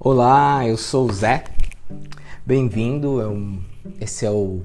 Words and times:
Olá, 0.00 0.64
eu 0.64 0.76
sou 0.76 1.10
o 1.10 1.12
Zé. 1.12 1.42
Bem-vindo. 2.46 3.20
É 3.20 4.04
esse 4.04 4.24
é 4.24 4.30
o 4.30 4.60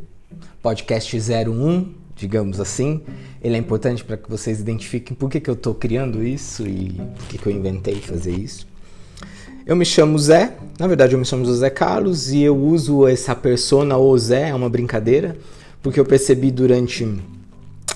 podcast 0.61 1.17
01, 1.17 1.91
digamos 2.15 2.59
assim. 2.59 3.01
Ele 3.41 3.55
é 3.55 3.57
importante 3.57 4.03
para 4.03 4.15
que 4.15 4.29
vocês 4.29 4.59
identifiquem 4.59 5.17
por 5.17 5.31
que, 5.31 5.39
que 5.39 5.49
eu 5.49 5.55
estou 5.55 5.73
criando 5.73 6.23
isso 6.23 6.67
e 6.67 7.01
por 7.17 7.25
que, 7.25 7.39
que 7.39 7.47
eu 7.47 7.51
inventei 7.51 7.95
fazer 7.95 8.31
isso. 8.31 8.67
Eu 9.65 9.75
me 9.75 9.85
chamo 9.85 10.19
Zé, 10.19 10.55
na 10.77 10.85
verdade 10.85 11.13
eu 11.13 11.19
me 11.19 11.25
chamo 11.25 11.43
José 11.43 11.71
Carlos 11.71 12.31
e 12.31 12.43
eu 12.43 12.55
uso 12.55 13.07
essa 13.07 13.35
persona 13.35 13.97
ou 13.97 14.15
Zé, 14.15 14.49
é 14.49 14.53
uma 14.53 14.69
brincadeira, 14.69 15.35
porque 15.81 15.99
eu 15.99 16.05
percebi 16.05 16.51
durante 16.51 17.11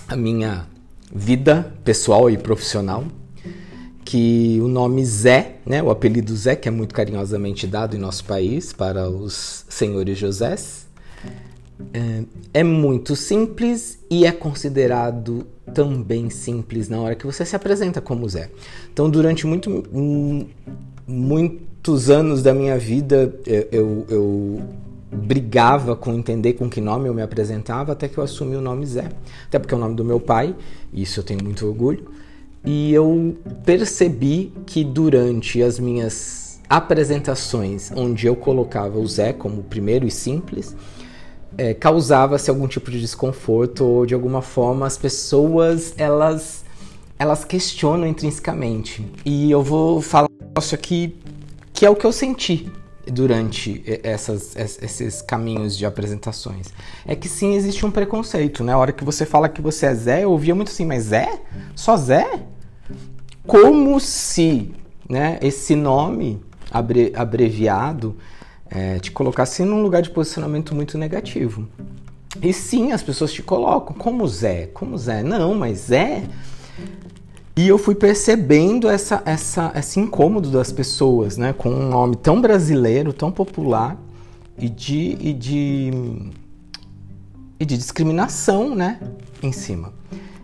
a 0.08 0.16
minha 0.16 0.66
vida 1.14 1.72
pessoal 1.84 2.32
e 2.32 2.38
profissional 2.38 3.06
que 4.08 4.58
o 4.62 4.70
nome 4.70 5.06
Zé, 5.06 5.58
né, 5.66 5.84
o 5.84 5.92
apelido 5.92 6.34
Zé, 6.34 6.56
que 6.56 6.70
é 6.70 6.72
muito 6.72 6.96
carinhosamente 6.96 7.68
dado 7.68 7.94
em 7.94 8.00
nosso 8.00 8.24
país 8.24 8.72
para 8.72 9.10
os 9.10 9.66
senhores 9.68 10.18
Josés, 10.18 10.88
é, 11.94 12.24
é 12.54 12.64
muito 12.64 13.18
simples 13.18 14.00
e 14.10 14.26
é 14.26 14.32
considerado 14.32 15.46
também 15.74 16.30
simples 16.30 16.88
na 16.88 17.02
hora 17.02 17.16
que 17.16 17.26
você 17.26 17.46
se 17.46 17.54
apresenta 17.54 18.00
como 18.00 18.30
Zé. 18.30 18.50
Então, 18.94 19.10
durante 19.10 19.46
muito, 19.46 19.84
muitos 21.06 22.10
anos 22.10 22.42
da 22.42 22.54
minha 22.54 22.78
vida, 22.78 23.36
eu, 23.46 24.06
eu, 24.10 24.62
brigava 25.12 25.98
com 25.98 26.14
entender 26.14 26.54
com 26.54 26.70
que 26.70 26.80
nome 26.80 27.10
eu 27.10 27.14
me 27.14 27.22
apresentava, 27.22 27.92
até 27.92 28.08
que 28.08 28.18
eu 28.18 28.24
assumi 28.24 28.56
o 28.56 28.62
nome 28.62 28.86
Zé. 28.86 29.10
Até 29.48 29.60
porque 29.60 29.74
é 29.74 29.78
o 29.78 29.80
nome 29.80 29.96
do 29.96 30.06
meu 30.06 30.20
pai, 30.20 30.56
e 30.94 31.02
isso 31.02 31.20
eu 31.20 31.26
tenho 31.26 31.44
muito 31.44 31.68
orgulho. 31.68 32.17
E 32.66 32.94
eu 32.94 33.38
percebi 33.64 34.52
que 34.66 34.84
durante 34.84 35.62
as 35.62 35.80
minhas 35.80 36.60
apresentações, 36.70 37.92
onde 37.96 38.28
eu 38.28 38.36
colocava 38.36 39.00
o 39.00 39.08
Zé 39.08 39.32
como 39.32 39.64
primeiro 39.64 40.06
e 40.06 40.12
simples, 40.12 40.76
é, 41.58 41.74
causava-se 41.74 42.50
algum 42.50 42.68
tipo 42.68 42.92
de 42.92 43.00
desconforto 43.00 43.86
ou 43.86 44.06
de 44.06 44.14
alguma 44.14 44.42
forma 44.42 44.86
as 44.86 44.98
pessoas 44.98 45.94
elas 45.98 46.66
elas 47.20 47.44
questionam 47.44 48.06
intrinsecamente. 48.06 49.04
E 49.26 49.50
eu 49.50 49.64
vou 49.64 50.02
falar 50.02 50.28
um 50.30 50.46
negócio 50.46 50.76
aqui 50.76 51.16
que 51.74 51.86
é 51.86 51.90
o 51.90 51.96
que 51.96 52.06
eu 52.06 52.12
senti 52.12 52.70
durante 53.12 53.84
essas, 54.04 54.56
esses 54.56 55.22
caminhos 55.22 55.78
de 55.78 55.86
apresentações. 55.86 56.68
É 57.06 57.16
que 57.16 57.28
sim, 57.28 57.56
existe 57.56 57.86
um 57.86 57.92
preconceito, 57.92 58.64
né? 58.64 58.74
A 58.74 58.78
hora 58.78 58.92
que 58.92 59.04
você 59.04 59.26
fala 59.26 59.50
que 59.50 59.62
você 59.62 59.88
é 59.88 59.94
Zé, 59.94 60.24
eu 60.24 60.32
ouvia 60.32 60.54
muito 60.54 60.70
assim, 60.70 60.86
mas 60.86 61.06
Zé? 61.06 61.40
Só 61.76 61.96
Zé? 61.98 62.42
como 63.48 63.98
se 64.00 64.74
né, 65.10 65.40
esse 65.42 65.74
nome 65.74 66.40
abre, 66.70 67.14
abreviado 67.16 68.18
é, 68.70 69.00
te 69.00 69.10
colocasse 69.10 69.64
num 69.64 69.82
lugar 69.82 70.02
de 70.02 70.10
posicionamento 70.10 70.76
muito 70.76 70.98
negativo. 70.98 71.68
E 72.44 72.52
sim, 72.52 72.92
as 72.92 73.02
pessoas 73.02 73.32
te 73.32 73.42
colocam 73.42 73.96
como 73.96 74.28
Zé, 74.28 74.68
como 74.68 74.98
Zé. 74.98 75.24
Não, 75.24 75.56
mas 75.56 75.80
Zé. 75.80 76.24
E 77.58 77.68
eu 77.68 77.80
fui 77.80 77.96
percebendo 77.96 78.88
essa, 78.88 79.24
essa, 79.26 79.72
esse 79.76 80.00
incômodo 80.00 80.52
das 80.52 80.72
pessoas, 80.72 81.38
né? 81.38 81.54
Com 81.54 81.72
um 81.72 81.90
nome 81.90 82.16
tão 82.16 82.40
brasileiro, 82.40 83.12
tão 83.12 83.32
popular 83.32 83.98
e 84.60 84.70
de, 84.70 85.18
e 85.20 85.34
de, 85.34 85.92
e 87.60 87.66
de 87.66 87.76
discriminação, 87.76 88.76
né? 88.76 89.00
Em 89.42 89.52
cima. 89.52 89.92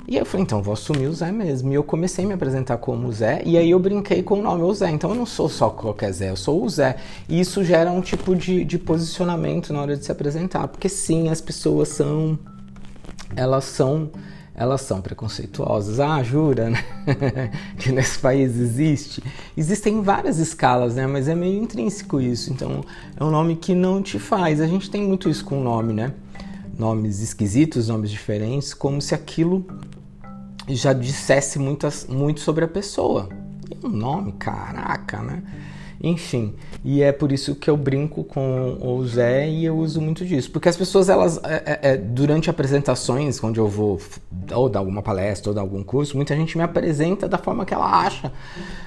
E 0.08 0.18
eu 0.18 0.26
falei, 0.26 0.44
então 0.44 0.64
vou 0.64 0.74
assumir 0.74 1.06
o 1.06 1.14
Zé 1.14 1.32
mesmo. 1.32 1.72
E 1.72 1.76
eu 1.76 1.84
comecei 1.84 2.26
a 2.26 2.28
me 2.28 2.34
apresentar 2.34 2.78
como 2.78 3.14
Zé, 3.14 3.44
e 3.46 3.60
aí 3.60 3.70
eu 3.70 3.80
brinquei 3.80 4.24
com 4.24 4.40
o 4.40 4.42
nome 4.42 4.64
o 4.64 4.74
Zé. 4.74 4.90
Então 4.90 5.12
eu 5.12 5.16
não 5.16 5.28
sou 5.28 5.48
só 5.48 5.70
qualquer 5.70 6.12
Zé, 6.12 6.32
eu 6.32 6.36
sou 6.36 6.64
o 6.64 6.68
Zé. 6.68 6.98
E 7.30 7.40
isso 7.40 7.64
gera 7.64 7.92
um 7.92 8.02
tipo 8.02 8.36
de, 8.36 8.66
de 8.66 8.80
posicionamento 8.80 9.72
na 9.72 9.82
hora 9.82 9.96
de 9.96 10.04
se 10.04 10.12
apresentar. 10.12 10.68
Porque 10.68 10.90
sim, 10.90 11.30
as 11.30 11.40
pessoas 11.40 11.90
são. 11.90 12.40
Elas 13.36 13.66
são. 13.66 14.10
Elas 14.56 14.82
são 14.82 15.02
preconceituosas. 15.02 16.00
Ah, 16.00 16.22
jura, 16.22 16.70
né? 16.70 16.84
que 17.78 17.92
nesse 17.92 18.20
país 18.20 18.58
existe. 18.60 19.24
Existem 19.58 20.02
várias 20.02 20.38
escalas, 20.38 20.96
né? 20.96 21.08
Mas 21.08 21.28
é 21.28 21.34
meio 21.34 21.62
intrínseco 21.62 22.22
isso. 22.22 22.54
Então 22.54 22.84
é 23.16 23.24
um 23.24 23.32
nome 23.32 23.56
que 23.56 23.74
não 23.74 24.02
te 24.02 24.20
faz. 24.20 24.62
A 24.62 24.68
gente 24.68 24.90
tem 24.92 25.02
muito 25.02 25.28
isso 25.30 25.44
com 25.44 25.60
o 25.60 25.64
nome, 25.64 25.94
né? 25.94 26.14
Nomes 26.78 27.22
esquisitos, 27.22 27.88
nomes 27.88 28.12
diferentes, 28.12 28.74
como 28.74 29.02
se 29.02 29.16
aquilo 29.16 29.66
já 30.70 30.94
dissesse 30.94 31.60
muitas, 31.60 32.06
muito 32.08 32.40
sobre 32.40 32.64
a 32.64 32.68
pessoa. 32.68 33.30
E 33.70 33.86
um 33.86 33.90
nome, 33.90 34.34
caraca, 34.34 35.22
né? 35.22 35.44
Enfim, 36.02 36.54
e 36.84 37.02
é 37.02 37.12
por 37.12 37.32
isso 37.32 37.56
que 37.56 37.70
eu 37.70 37.78
brinco 37.78 38.24
com 38.24 38.78
o 38.82 39.06
Zé 39.06 39.50
e 39.50 39.66
eu 39.66 39.78
uso 39.78 40.02
muito 40.02 40.26
disso. 40.26 40.52
Porque 40.52 40.68
as 40.68 40.76
pessoas, 40.76 41.10
elas, 41.10 41.40
é, 41.44 41.80
é, 41.82 41.92
é 41.92 41.98
durante 41.98 42.50
apresentações, 42.50 43.42
onde 43.44 43.60
eu 43.60 43.68
vou 43.68 44.00
ou 44.54 44.70
dar 44.70 44.80
alguma 44.80 45.02
palestra 45.02 45.50
ou 45.50 45.56
dar 45.56 45.62
algum 45.62 45.84
curso, 45.84 46.16
muita 46.16 46.36
gente 46.36 46.58
me 46.58 46.64
apresenta 46.64 47.28
da 47.28 47.38
forma 47.38 47.66
que 47.66 47.74
ela 47.74 48.06
acha 48.06 48.32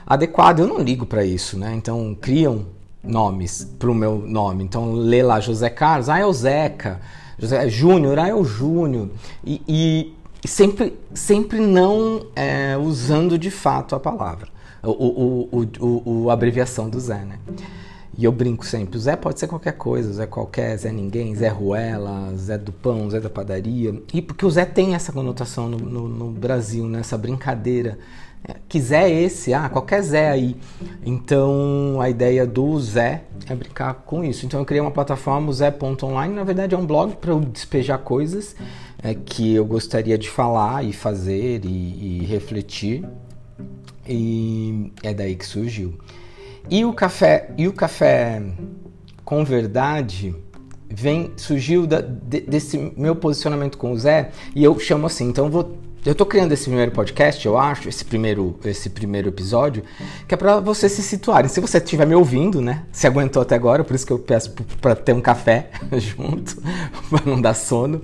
adequada. 0.07 0.63
Eu 0.63 0.67
não 0.67 0.79
ligo 0.79 1.07
para 1.07 1.25
isso, 1.25 1.59
né? 1.59 1.75
Então, 1.75 2.17
criam 2.21 2.67
nomes 3.03 3.65
para 3.79 3.91
o 3.91 3.95
meu 3.95 4.19
nome. 4.19 4.65
Então, 4.65 4.93
lê 4.93 5.23
lá 5.23 5.41
José 5.41 5.71
Carlos, 5.71 6.09
ah, 6.09 6.19
é 6.19 6.27
o 6.27 6.33
Zeca. 6.33 7.01
José 7.39 7.69
Júnior, 7.69 8.19
ah, 8.19 8.29
é 8.29 8.35
o 8.35 8.45
Júnior. 8.45 9.11
E, 9.45 9.63
e, 9.69 10.15
sempre, 10.47 10.99
sempre 11.15 11.61
não 11.61 12.27
é, 12.35 12.77
usando 12.77 13.39
de 13.39 13.51
fato 13.51 13.95
a 13.95 14.01
palavra, 14.01 14.49
o, 14.83 14.91
o, 14.91 15.69
o, 15.81 16.25
o, 16.25 16.31
abreviação 16.31 16.89
do 16.89 16.99
Zé, 17.01 17.25
né? 17.25 17.39
E 18.19 18.25
eu 18.25 18.33
brinco 18.33 18.65
sempre, 18.65 18.97
o 18.97 19.01
Zé 19.01 19.15
pode 19.15 19.39
ser 19.39 19.47
qualquer 19.47 19.73
coisa, 19.73 20.13
Zé 20.13 20.27
qualquer, 20.27 20.77
Zé 20.79 20.91
ninguém, 20.91 21.35
Zé 21.35 21.49
Ruela, 21.49 22.33
Zé 22.37 22.57
do 22.57 22.73
pão, 22.73 23.11
Zé 23.11 23.21
da 23.21 23.29
padaria. 23.29 23.95
E 24.13 24.23
porque 24.23 24.47
o 24.47 24.51
Zé 24.51 24.65
tem 24.65 24.95
essa 24.95 25.13
conotação 25.13 25.69
no, 25.69 25.79
no, 25.79 26.09
no 26.09 26.31
Brasil, 26.31 26.87
né? 26.87 27.03
brincadeira. 27.19 27.99
É, 28.49 28.55
que 28.69 28.81
Zé 28.81 29.11
é 29.11 29.23
esse? 29.23 29.53
Ah, 29.53 29.69
qualquer 29.69 30.03
Zé 30.03 30.31
aí. 30.31 30.57
Então 31.05 31.99
a 32.01 32.09
ideia 32.09 32.47
do 32.47 32.81
Zé 32.81 33.25
é 33.49 33.55
brincar 33.55 33.93
com 34.07 34.25
isso. 34.25 34.47
Então 34.47 34.61
eu 34.61 34.67
criei 34.67 34.81
uma 34.81 34.91
plataforma, 34.91 35.51
o 35.51 35.53
Zé.online, 35.53 36.35
na 36.35 36.45
verdade 36.45 36.75
é 36.75 36.79
um 36.79 36.87
blog 36.87 37.17
para 37.17 37.33
eu 37.33 37.41
despejar 37.41 37.99
coisas 37.99 38.55
é, 39.03 39.15
que 39.15 39.55
eu 39.55 39.65
gostaria 39.65 40.17
de 40.17 40.31
falar 40.31 40.85
e 40.85 40.93
fazer 40.93 41.65
e, 41.65 42.23
e 42.23 42.25
refletir. 42.25 43.05
E 44.09 44.93
é 45.03 45.13
daí 45.13 45.35
que 45.35 45.47
surgiu. 45.47 45.95
E 46.71 46.85
o 46.85 46.93
café, 46.93 47.51
e 47.57 47.69
o 47.69 47.73
café 47.73 48.43
com 49.25 49.45
verdade 49.45 50.35
vem 50.89 51.33
surgiu 51.37 51.87
da, 51.87 52.01
de, 52.01 52.41
desse 52.41 52.93
meu 52.97 53.15
posicionamento 53.17 53.77
com 53.77 53.93
o 53.93 53.99
Zé 53.99 54.31
e 54.55 54.63
eu 54.63 54.79
chamo 54.79 55.07
assim. 55.07 55.29
Então 55.29 55.47
eu 55.47 55.51
vou 55.51 55.77
eu 56.07 56.15
tô 56.15 56.25
criando 56.25 56.53
esse 56.53 56.67
primeiro 56.67 56.93
podcast, 56.93 57.45
eu 57.45 57.59
acho, 57.59 57.89
esse 57.89 58.05
primeiro, 58.05 58.57
esse 58.65 58.89
primeiro 58.89 59.29
episódio, 59.29 59.83
que 60.29 60.35
é 60.35 60.37
para 60.37 60.61
você 60.61 60.89
se 60.89 61.03
situarem. 61.03 61.49
Se 61.49 61.61
você 61.61 61.79
estiver 61.79 62.07
me 62.07 62.15
ouvindo, 62.15 62.61
né? 62.61 62.85
Se 62.93 63.09
aguentou 63.09 63.43
até 63.43 63.57
agora, 63.57 63.83
por 63.83 63.93
isso 63.93 64.07
que 64.07 64.13
eu 64.13 64.19
peço 64.21 64.53
para 64.81 64.95
ter 64.95 65.13
um 65.13 65.21
café 65.21 65.69
junto, 65.99 66.63
para 67.11 67.23
não 67.27 67.41
dar 67.41 67.55
sono. 67.55 68.03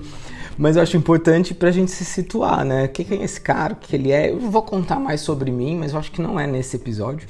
Mas 0.58 0.76
eu 0.76 0.82
acho 0.82 0.96
importante 0.96 1.54
pra 1.54 1.70
gente 1.70 1.90
se 1.90 2.04
situar, 2.04 2.64
né? 2.64 2.84
O 2.84 2.88
que 2.88 3.14
é 3.14 3.22
esse 3.22 3.40
cara? 3.40 3.72
O 3.72 3.76
que 3.76 3.96
ele 3.96 4.12
é? 4.12 4.30
Eu 4.30 4.38
vou 4.38 4.62
contar 4.62 4.98
mais 5.00 5.20
sobre 5.20 5.50
mim, 5.50 5.76
mas 5.76 5.92
eu 5.92 5.98
acho 5.98 6.12
que 6.12 6.20
não 6.20 6.38
é 6.38 6.46
nesse 6.46 6.76
episódio. 6.76 7.26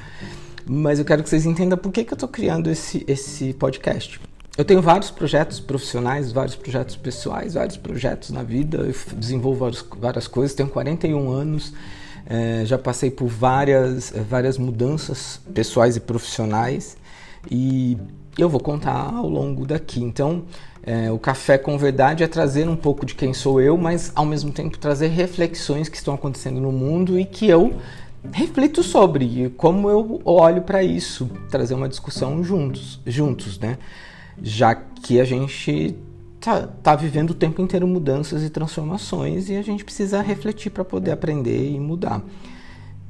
Mas 0.67 0.99
eu 0.99 1.05
quero 1.05 1.23
que 1.23 1.29
vocês 1.29 1.47
entendam 1.47 1.77
por 1.79 1.91
que, 1.91 2.05
que 2.05 2.13
eu 2.13 2.19
tô 2.19 2.29
criando 2.29 2.71
esse, 2.71 3.05
esse 3.07 3.53
podcast. 3.55 4.21
Eu 4.57 4.65
tenho 4.65 4.83
vários 4.83 5.11
projetos 5.11 5.61
profissionais, 5.61 6.31
vários 6.31 6.55
projetos 6.55 6.95
pessoais, 6.97 7.55
vários 7.55 7.77
projetos 7.77 8.31
na 8.31 8.43
vida. 8.43 8.79
Eu 8.79 8.95
desenvolvo 9.17 9.61
várias, 9.61 9.85
várias 9.99 10.27
coisas. 10.27 10.55
Tenho 10.55 10.69
41 10.69 11.31
anos, 11.31 11.73
é, 12.27 12.63
já 12.65 12.77
passei 12.77 13.11
por 13.11 13.29
várias, 13.29 14.13
várias 14.29 14.59
mudanças 14.59 15.41
pessoais 15.55 15.97
e 15.97 16.01
profissionais. 16.01 16.97
E 17.51 17.97
eu 18.37 18.49
vou 18.49 18.61
contar 18.61 19.15
ao 19.15 19.29
longo 19.29 19.67
daqui. 19.67 20.03
Então, 20.03 20.45
é, 20.85 21.11
o 21.13 21.19
Café 21.19 21.57
com 21.57 21.79
Verdade 21.79 22.25
é 22.25 22.27
trazer 22.27 22.69
um 22.69 22.75
pouco 22.75 23.07
de 23.07 23.15
quem 23.15 23.33
sou 23.33 23.61
eu, 23.61 23.77
mas 23.77 24.11
ao 24.15 24.27
mesmo 24.27 24.51
tempo 24.51 24.77
trazer 24.79 25.09
reflexões 25.09 25.89
que 25.89 25.97
estão 25.97 26.15
acontecendo 26.15 26.61
no 26.61 26.73
mundo 26.73 27.19
e 27.19 27.25
que 27.25 27.49
eu 27.49 27.75
reflito 28.33 28.83
sobre 28.83 29.45
e 29.45 29.51
como 29.51 29.89
eu 29.89 30.21
olho 30.25 30.63
para 30.63 30.83
isso, 30.83 31.31
trazer 31.51 31.75
uma 31.75 31.89
discussão 31.89 32.43
juntos, 32.43 33.01
juntos, 33.07 33.59
né? 33.59 33.79
Já 34.43 34.75
que 34.75 35.21
a 35.21 35.25
gente 35.25 35.97
tá, 36.41 36.67
tá 36.83 36.97
vivendo 36.97 37.31
o 37.31 37.35
tempo 37.35 37.63
inteiro 37.63 37.87
mudanças 37.87 38.43
e 38.43 38.51
transformações 38.51 39.49
e 39.49 39.57
a 39.57 39.63
gente 39.63 39.85
precisa 39.85 40.21
refletir 40.21 40.71
para 40.71 40.85
poder 40.85 41.13
aprender 41.13 41.71
e 41.71 41.79
mudar. 41.79 42.23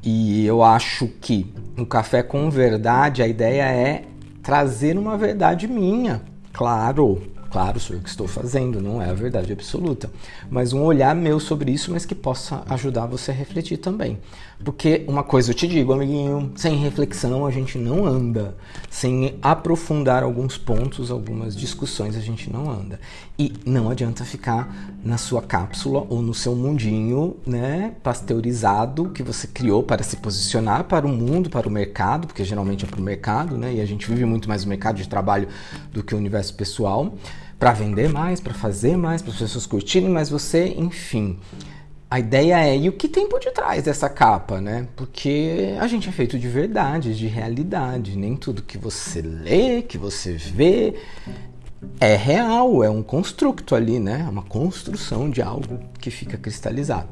E 0.03 0.45
eu 0.45 0.63
acho 0.63 1.09
que 1.21 1.47
no 1.77 1.87
Café 1.87 2.23
com 2.23 2.51
Verdade 2.51 3.23
a 3.23 3.27
ideia 3.27 3.63
é 3.63 4.05
trazer 4.43 4.99
uma 4.99 5.17
verdade 5.17 5.69
minha, 5.69 6.21
claro, 6.53 7.23
Claro, 7.53 7.79
sou 7.79 7.95
eu 7.95 8.01
que 8.01 8.09
estou 8.09 8.27
fazendo, 8.27 8.81
não 8.81 9.03
é 9.03 9.11
a 9.11 9.13
verdade 9.13 9.53
absoluta. 9.53 10.11
Mas 10.49 10.73
um 10.73 10.81
olhar 10.81 11.15
meu 11.15 11.39
sobre 11.39 11.71
isso, 11.71 11.93
mas 11.93 12.07
que 12.07 12.15
possa 12.15 12.63
ajudar 12.67 13.05
você 13.05 13.31
a 13.31 13.35
refletir 13.35 13.77
também. 13.77 14.19
Porque 14.65 15.05
uma 15.07 15.23
coisa 15.23 15.51
eu 15.51 15.55
te 15.55 15.69
digo, 15.69 15.93
amiguinho, 15.93 16.51
sem 16.57 16.77
reflexão 16.77 17.45
a 17.45 17.51
gente 17.51 17.77
não 17.77 18.07
anda. 18.07 18.57
Sem 18.89 19.39
aprofundar 19.43 20.23
alguns 20.23 20.57
pontos, 20.57 21.11
algumas 21.11 21.55
discussões, 21.55 22.17
a 22.17 22.21
gente 22.21 22.51
não 22.51 22.71
anda. 22.71 22.99
E 23.39 23.53
não 23.67 23.91
adianta 23.91 24.25
ficar 24.25 24.75
na 25.05 25.19
sua 25.19 25.43
cápsula 25.43 26.07
ou 26.09 26.23
no 26.23 26.33
seu 26.33 26.55
mundinho, 26.55 27.37
né, 27.47 27.93
pasteurizado 28.03 29.11
que 29.11 29.23
você 29.23 29.47
criou 29.47 29.83
para 29.83 30.03
se 30.03 30.17
posicionar 30.17 30.85
para 30.85 31.07
o 31.07 31.11
mundo, 31.11 31.51
para 31.51 31.69
o 31.69 31.71
mercado, 31.71 32.27
porque 32.27 32.45
geralmente 32.45 32.87
é 32.87 32.89
para 32.89 33.01
o 33.01 33.03
mercado, 33.03 33.59
né? 33.59 33.75
E 33.75 33.81
a 33.81 33.85
gente 33.85 34.09
vive 34.09 34.25
muito 34.25 34.49
mais 34.49 34.65
o 34.65 34.69
mercado 34.69 34.97
de 34.97 35.07
trabalho 35.07 35.49
do 35.93 36.03
que 36.03 36.15
o 36.15 36.19
universo 36.19 36.55
pessoal 36.55 37.13
para 37.59 37.73
vender 37.73 38.09
mais, 38.09 38.41
para 38.41 38.55
fazer 38.55 38.97
mais, 38.97 39.23
para 39.23 39.33
as 39.33 39.39
pessoas 39.39 39.67
curtirem 39.67 40.09
mais 40.09 40.29
você, 40.29 40.75
enfim. 40.77 41.39
A 42.11 42.19
ideia 42.19 42.63
é, 42.63 42.77
e 42.77 42.89
o 42.89 42.93
que 42.93 43.09
tem 43.09 43.27
por 43.27 43.41
detrás 43.41 43.85
dessa 43.85 44.09
capa, 44.09 44.61
né? 44.61 44.87
Porque 44.95 45.75
a 45.81 45.87
gente 45.87 46.09
é 46.09 46.13
feito 46.13 46.39
de 46.39 46.47
verdade, 46.47 47.17
de 47.17 47.27
realidade. 47.27 48.19
Nem 48.19 48.37
tudo 48.37 48.63
que 48.63 48.77
você 48.77 49.23
lê, 49.23 49.81
que 49.81 49.97
você 49.97 50.35
vê, 50.35 50.95
é 51.99 52.15
real, 52.15 52.85
é 52.85 52.91
um 52.91 53.03
construto 53.03 53.75
ali, 53.75 53.99
né? 53.99 54.25
É 54.27 54.31
uma 54.31 54.43
construção 54.43 55.31
de 55.31 55.41
algo 55.41 55.81
que 56.01 56.11
fica 56.11 56.37
cristalizado. 56.37 57.09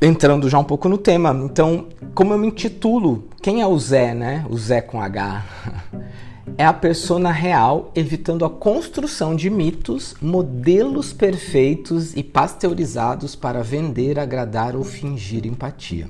Entrando 0.00 0.48
já 0.48 0.58
um 0.58 0.64
pouco 0.64 0.88
no 0.88 0.98
tema, 0.98 1.30
então, 1.44 1.88
como 2.14 2.32
eu 2.32 2.38
me 2.38 2.48
intitulo, 2.48 3.28
quem 3.42 3.60
é 3.60 3.66
o 3.66 3.78
Zé, 3.78 4.14
né? 4.14 4.44
O 4.48 4.56
Zé 4.56 4.80
com 4.80 5.00
H. 5.00 5.44
é 6.56 6.64
a 6.64 6.72
persona 6.72 7.30
real, 7.30 7.90
evitando 7.94 8.44
a 8.44 8.50
construção 8.50 9.34
de 9.34 9.48
mitos, 9.48 10.14
modelos 10.20 11.12
perfeitos 11.12 12.14
e 12.14 12.22
pasteurizados 12.22 13.34
para 13.34 13.62
vender, 13.62 14.18
agradar 14.18 14.76
ou 14.76 14.84
fingir 14.84 15.46
empatia. 15.46 16.08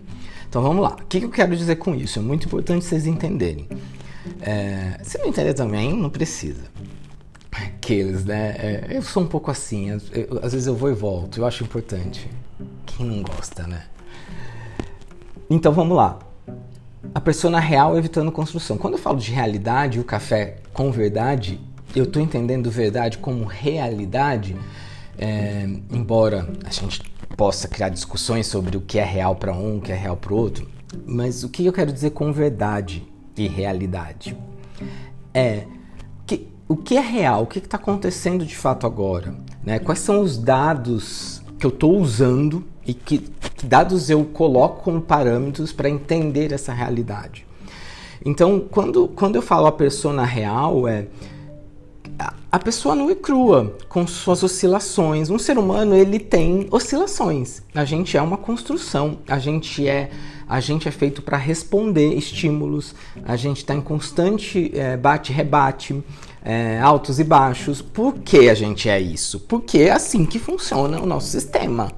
Então 0.49 0.63
vamos 0.63 0.83
lá. 0.83 0.97
O 1.01 1.07
que 1.07 1.19
eu 1.19 1.31
quero 1.31 1.57
dizer 1.57 1.77
com 1.77 1.95
isso? 1.95 2.19
É 2.19 2.23
muito 2.23 2.47
importante 2.47 2.85
vocês 2.85 3.07
entenderem. 3.07 3.69
É, 4.41 4.99
se 5.03 5.19
não 5.19 5.29
entender 5.29 5.55
também, 5.55 5.97
não 5.97 6.11
precisa. 6.11 6.65
Aqueles, 7.51 8.25
né? 8.25 8.55
É, 8.59 8.87
eu 8.91 9.03
sou 9.03 9.23
um 9.23 9.27
pouco 9.27 9.51
assim. 9.51 9.91
Eu, 9.91 10.41
às 10.43 10.53
vezes 10.53 10.67
eu 10.67 10.75
vou 10.75 10.91
e 10.91 10.95
volto. 10.95 11.39
Eu 11.39 11.47
acho 11.47 11.63
importante. 11.63 12.29
Quem 12.85 13.07
não 13.07 13.23
gosta, 13.23 13.67
né? 13.67 13.85
Então 15.49 15.73
vamos 15.73 15.97
lá 15.97 16.19
a 17.15 17.21
persona 17.21 17.59
real 17.59 17.97
evitando 17.99 18.31
construção. 18.31 18.79
Quando 18.79 18.95
eu 18.95 18.99
falo 18.99 19.19
de 19.19 19.31
realidade, 19.31 19.99
o 19.99 20.05
café 20.05 20.57
com 20.73 20.91
verdade, 20.91 21.61
eu 21.95 22.05
estou 22.05 22.23
entendendo 22.23 22.71
verdade 22.71 23.19
como 23.19 23.45
realidade, 23.45 24.57
é, 25.19 25.69
embora 25.91 26.49
a 26.65 26.71
gente 26.71 27.03
possa 27.37 27.69
criar 27.69 27.89
discussões 27.89 28.47
sobre 28.47 28.77
o 28.77 28.81
que 28.81 28.99
é 28.99 29.05
real 29.05 29.37
para 29.37 29.53
um, 29.53 29.79
o 29.79 29.81
que 29.81 29.93
é 29.93 29.97
real 29.97 30.17
para 30.17 30.33
o 30.33 30.37
outro, 30.37 30.69
mas 31.07 31.43
o 31.45 31.49
que 31.49 31.65
eu 31.67 31.73
quero 31.73 31.93
dizer 31.93 32.11
com 32.11 32.33
verdade 32.33 33.07
e 33.37 33.49
realidade 33.49 34.37
é 35.33 35.65
que 36.27 36.49
o 36.69 36.77
que 36.77 36.97
é 36.97 37.01
real, 37.01 37.43
o 37.43 37.47
que 37.47 37.59
está 37.59 37.77
acontecendo 37.77 38.45
de 38.45 38.57
fato 38.57 38.87
agora, 38.87 39.35
né? 39.63 39.79
Quais 39.79 39.99
são 39.99 40.21
os 40.21 40.39
dados 40.39 41.43
que 41.59 41.67
eu 41.67 41.71
estou 41.71 41.99
usando 41.99 42.65
e 42.87 42.95
que 42.95 43.29
dados 43.65 44.11
eu 44.11 44.25
coloco 44.25 44.83
como 44.83 45.01
parâmetros 45.01 45.73
para 45.73 45.89
entender 45.89 46.53
essa 46.53 46.73
realidade. 46.73 47.47
Então, 48.25 48.61
quando, 48.71 49.09
quando 49.09 49.37
eu 49.37 49.43
falo 49.43 49.67
a 49.67 49.73
persona 49.73 50.25
real, 50.25 50.89
é 50.89 51.07
a 52.51 52.59
pessoa 52.59 52.95
não 52.95 53.11
é 53.11 53.17
crua, 53.17 53.77
com 53.89 54.07
suas 54.07 54.45
oscilações. 54.45 55.29
Um 55.29 55.41
ser 55.41 55.59
humano 55.59 55.95
ele 55.95 56.21
tem 56.21 56.69
oscilações. 56.71 57.63
A 57.75 57.85
gente 57.85 58.17
é 58.17 58.23
uma 58.23 58.37
construção. 58.37 59.19
A 59.27 59.41
gente 59.41 59.89
é 59.89 60.11
a 60.49 60.61
gente 60.61 60.87
é 60.87 60.91
feito 60.91 61.21
para 61.21 61.37
responder 61.37 62.15
estímulos. 62.15 62.95
A 63.25 63.35
gente 63.35 63.57
está 63.57 63.75
em 63.75 63.81
constante 63.81 64.71
é, 64.73 64.97
bate-rebate, 64.97 66.01
é, 66.45 66.79
altos 66.81 67.19
e 67.19 67.25
baixos. 67.25 67.83
Por 67.83 68.15
que 68.19 68.49
a 68.49 68.55
gente 68.55 68.89
é 68.89 69.01
isso? 69.01 69.41
Porque 69.41 69.79
é 69.79 69.91
assim 69.91 70.25
que 70.25 70.39
funciona 70.39 71.01
o 71.01 71.07
nosso 71.07 71.29
sistema 71.29 71.91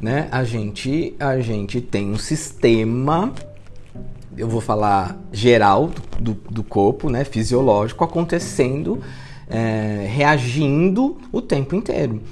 né? 0.00 0.28
A 0.30 0.44
gente, 0.44 1.14
a 1.20 1.38
gente 1.40 1.80
tem 1.80 2.10
um 2.10 2.18
sistema, 2.18 3.32
eu 4.36 4.48
vou 4.48 4.60
falar 4.60 5.18
geral 5.32 5.90
do, 6.18 6.34
do 6.50 6.62
corpo, 6.62 7.10
né? 7.10 7.24
Fisiológico 7.24 8.02
acontecendo, 8.04 9.00
é, 9.48 10.06
reagindo 10.08 11.18
o 11.30 11.42
tempo 11.42 11.74
inteiro. 11.74 12.22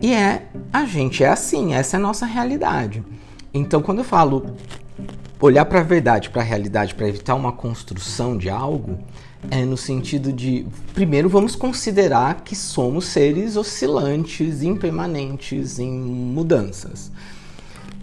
E 0.00 0.12
é, 0.12 0.46
a 0.72 0.84
gente 0.84 1.24
é 1.24 1.28
assim, 1.28 1.74
essa 1.74 1.96
é 1.96 1.98
a 1.98 2.02
nossa 2.02 2.26
realidade. 2.26 3.02
Então, 3.52 3.80
quando 3.80 3.98
eu 3.98 4.04
falo 4.04 4.54
olhar 5.40 5.64
para 5.64 5.80
a 5.80 5.82
verdade, 5.82 6.30
para 6.30 6.42
a 6.42 6.44
realidade, 6.44 6.94
para 6.94 7.08
evitar 7.08 7.34
uma 7.34 7.52
construção 7.52 8.36
de 8.36 8.50
algo, 8.50 8.98
é 9.50 9.64
no 9.64 9.76
sentido 9.76 10.32
de, 10.32 10.66
primeiro, 10.94 11.28
vamos 11.28 11.54
considerar 11.54 12.42
que 12.42 12.54
somos 12.54 13.06
seres 13.06 13.56
oscilantes, 13.56 14.62
impermanentes, 14.62 15.78
em 15.78 15.90
mudanças. 15.90 17.10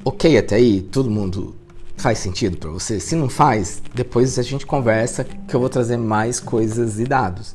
Ok, 0.06 0.38
até 0.38 0.56
aí, 0.56 0.82
todo 0.82 1.10
mundo 1.10 1.56
faz 1.96 2.18
sentido 2.18 2.58
para 2.58 2.70
você? 2.70 3.00
Se 3.00 3.16
não 3.16 3.30
faz, 3.30 3.82
depois 3.94 4.38
a 4.38 4.44
gente 4.44 4.66
conversa 4.66 5.24
que 5.24 5.56
eu 5.56 5.60
vou 5.60 5.70
trazer 5.70 5.98
mais 5.98 6.40
coisas 6.40 7.00
e 7.00 7.06
dados 7.06 7.54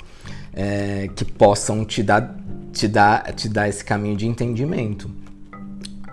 é, 0.52 1.08
que 1.14 1.24
possam 1.24 1.84
te 1.84 2.02
dar, 2.02 2.36
te, 2.72 2.88
dar, 2.88 3.32
te 3.32 3.48
dar 3.48 3.68
esse 3.68 3.84
caminho 3.84 4.16
de 4.16 4.26
entendimento. 4.26 5.10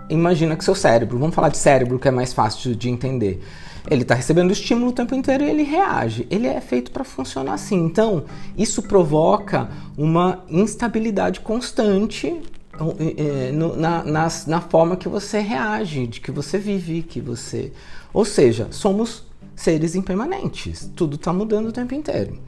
Imagina 0.08 0.54
que 0.54 0.64
seu 0.64 0.74
cérebro, 0.74 1.18
vamos 1.18 1.34
falar 1.34 1.48
de 1.48 1.58
cérebro 1.58 1.98
que 1.98 2.06
é 2.06 2.10
mais 2.10 2.32
fácil 2.32 2.74
de 2.74 2.88
entender 2.88 3.42
ele 3.88 4.02
está 4.02 4.14
recebendo 4.14 4.52
estímulo 4.52 4.90
o 4.90 4.92
tempo 4.92 5.14
inteiro 5.14 5.44
e 5.44 5.50
ele 5.50 5.62
reage. 5.62 6.26
Ele 6.30 6.46
é 6.46 6.60
feito 6.60 6.90
para 6.90 7.04
funcionar 7.04 7.54
assim. 7.54 7.84
Então, 7.84 8.24
isso 8.56 8.82
provoca 8.82 9.68
uma 9.96 10.44
instabilidade 10.48 11.40
constante 11.40 12.40
na, 13.54 14.04
na, 14.04 14.28
na 14.46 14.60
forma 14.60 14.96
que 14.96 15.08
você 15.08 15.40
reage, 15.40 16.06
de 16.06 16.20
que 16.20 16.30
você 16.30 16.58
vive, 16.58 17.02
que 17.02 17.20
você. 17.20 17.72
Ou 18.12 18.24
seja, 18.24 18.68
somos 18.70 19.24
seres 19.54 19.94
impermanentes. 19.94 20.90
Tudo 20.94 21.16
está 21.16 21.32
mudando 21.32 21.68
o 21.68 21.72
tempo 21.72 21.94
inteiro. 21.94 22.38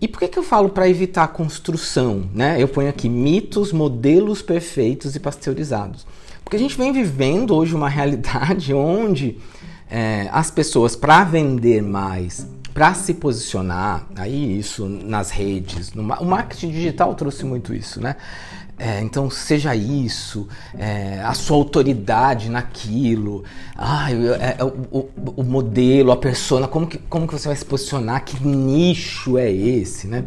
E 0.00 0.06
por 0.06 0.18
que, 0.18 0.28
que 0.28 0.38
eu 0.38 0.42
falo 0.42 0.68
para 0.68 0.88
evitar 0.88 1.24
a 1.24 1.28
construção? 1.28 2.28
Né? 2.34 2.60
Eu 2.60 2.68
ponho 2.68 2.90
aqui 2.90 3.08
mitos, 3.08 3.72
modelos 3.72 4.42
perfeitos 4.42 5.16
e 5.16 5.20
pasteurizados. 5.20 6.06
Porque 6.44 6.56
a 6.56 6.58
gente 6.58 6.76
vem 6.76 6.92
vivendo 6.92 7.54
hoje 7.54 7.74
uma 7.74 7.88
realidade 7.88 8.74
onde 8.74 9.38
é, 9.94 10.28
as 10.32 10.50
pessoas 10.50 10.96
para 10.96 11.22
vender 11.22 11.80
mais, 11.80 12.44
para 12.74 12.92
se 12.94 13.14
posicionar, 13.14 14.04
aí 14.16 14.58
isso 14.58 14.88
nas 14.88 15.30
redes, 15.30 15.92
no, 15.92 16.02
o 16.14 16.24
marketing 16.24 16.72
digital 16.72 17.14
trouxe 17.14 17.44
muito 17.44 17.72
isso, 17.72 18.00
né? 18.00 18.16
É, 18.76 19.00
então 19.00 19.30
seja 19.30 19.72
isso, 19.76 20.48
é, 20.76 21.20
a 21.24 21.32
sua 21.32 21.56
autoridade 21.56 22.50
naquilo, 22.50 23.44
ah, 23.76 24.08
é, 24.10 24.56
é, 24.58 24.64
o, 24.64 25.08
o, 25.36 25.44
modelo, 25.44 26.10
a 26.10 26.16
persona, 26.16 26.66
como 26.66 26.88
que, 26.88 26.98
como 26.98 27.28
que 27.28 27.32
você 27.32 27.46
vai 27.46 27.56
se 27.56 27.64
posicionar, 27.64 28.24
que 28.24 28.44
nicho 28.44 29.38
é 29.38 29.48
esse, 29.48 30.08
né? 30.08 30.24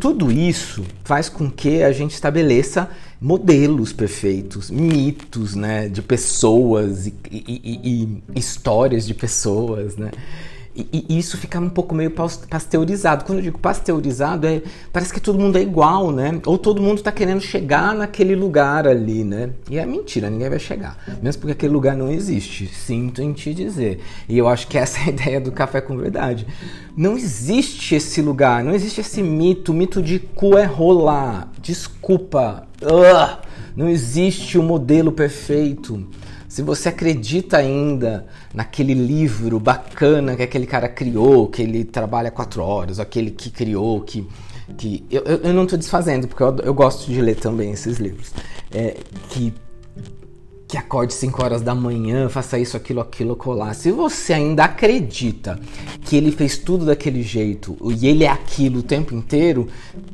Tudo 0.00 0.30
isso 0.30 0.84
faz 1.04 1.28
com 1.28 1.50
que 1.50 1.82
a 1.82 1.92
gente 1.92 2.12
estabeleça 2.12 2.88
modelos 3.20 3.92
perfeitos, 3.92 4.70
mitos, 4.70 5.54
né, 5.54 5.88
de 5.88 6.02
pessoas 6.02 7.06
e, 7.06 7.14
e, 7.30 7.60
e, 7.64 8.22
e 8.34 8.38
histórias 8.38 9.06
de 9.06 9.14
pessoas, 9.14 9.96
né? 9.96 10.10
E, 10.76 11.06
e, 11.08 11.18
isso 11.18 11.38
fica 11.38 11.58
um 11.58 11.70
pouco 11.70 11.94
meio 11.94 12.10
pasteurizado. 12.10 13.24
Quando 13.24 13.38
eu 13.38 13.44
digo 13.44 13.58
pasteurizado, 13.58 14.46
é, 14.46 14.62
parece 14.92 15.12
que 15.12 15.20
todo 15.20 15.38
mundo 15.38 15.56
é 15.56 15.62
igual, 15.62 16.12
né? 16.12 16.38
Ou 16.44 16.58
todo 16.58 16.82
mundo 16.82 16.98
está 16.98 17.10
querendo 17.10 17.40
chegar 17.40 17.94
naquele 17.94 18.34
lugar 18.34 18.86
ali, 18.86 19.24
né? 19.24 19.50
E 19.70 19.78
é 19.78 19.86
mentira, 19.86 20.28
ninguém 20.28 20.50
vai 20.50 20.58
chegar. 20.58 20.98
Mesmo 21.22 21.40
porque 21.40 21.52
aquele 21.52 21.72
lugar 21.72 21.96
não 21.96 22.10
existe. 22.10 22.66
Sinto 22.66 23.22
em 23.22 23.32
te 23.32 23.54
dizer. 23.54 24.00
E 24.28 24.36
eu 24.36 24.46
acho 24.46 24.68
que 24.68 24.76
essa 24.76 24.98
é 24.98 25.04
a 25.04 25.08
ideia 25.08 25.40
do 25.40 25.50
café 25.50 25.80
com 25.80 25.96
verdade. 25.96 26.46
Não 26.94 27.16
existe 27.16 27.94
esse 27.94 28.20
lugar, 28.20 28.62
não 28.62 28.74
existe 28.74 29.00
esse 29.00 29.22
mito. 29.22 29.72
O 29.72 29.74
mito 29.74 30.02
de 30.02 30.18
cu 30.18 30.58
é 30.58 30.64
rolar. 30.64 31.50
Desculpa. 31.62 32.66
Uh, 32.82 33.38
não 33.74 33.88
existe 33.88 34.58
o 34.58 34.62
um 34.62 34.64
modelo 34.64 35.10
perfeito. 35.10 36.06
Se 36.56 36.62
você 36.62 36.88
acredita 36.88 37.58
ainda 37.58 38.24
naquele 38.54 38.94
livro 38.94 39.60
bacana 39.60 40.34
que 40.34 40.42
aquele 40.42 40.66
cara 40.66 40.88
criou, 40.88 41.48
que 41.48 41.60
ele 41.60 41.84
trabalha 41.84 42.30
quatro 42.30 42.62
horas, 42.62 42.98
aquele 42.98 43.30
que 43.30 43.50
criou, 43.50 44.00
que. 44.00 44.26
que 44.78 45.04
eu, 45.10 45.22
eu 45.22 45.52
não 45.52 45.64
estou 45.64 45.78
desfazendo, 45.78 46.26
porque 46.26 46.42
eu, 46.42 46.56
eu, 46.64 46.72
gosto 46.72 47.12
de 47.12 47.20
ler 47.20 47.36
também 47.36 47.72
esses 47.72 47.98
livros. 47.98 48.32
É, 48.72 48.96
que 49.28 49.52
que 50.68 50.76
acorde 50.76 51.14
5 51.14 51.42
horas 51.42 51.62
da 51.62 51.74
manhã, 51.74 52.28
faça 52.28 52.58
isso, 52.58 52.76
aquilo, 52.76 53.00
aquilo, 53.00 53.36
colar. 53.36 53.72
Se 53.74 53.92
você 53.92 54.32
ainda 54.32 54.64
acredita 54.64 55.60
que 56.02 56.16
ele 56.16 56.32
fez 56.32 56.58
tudo 56.58 56.84
daquele 56.84 57.22
jeito 57.22 57.76
e 57.94 58.08
ele 58.08 58.24
é 58.24 58.28
aquilo 58.28 58.80
o 58.80 58.82
tempo 58.82 59.14
inteiro, 59.14 59.68